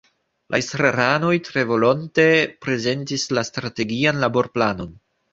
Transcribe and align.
La 0.53 0.59
estraranoj 0.61 1.33
tre 1.49 1.65
volonte 1.71 2.25
prezentis 2.65 3.25
la 3.39 3.43
Strategian 3.49 4.23
Laborplanon. 4.25 4.91